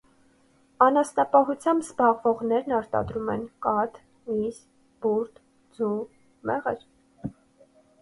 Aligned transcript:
Անասնապահությամբ 0.85 1.85
զբաղվողներն 1.87 2.75
արտադրում 2.79 3.31
են 3.35 3.45
կաթ, 3.67 4.03
միս, 4.33 4.61
բուրդ, 5.07 5.41
ձու, 5.79 5.95
մեղր։ 6.53 6.87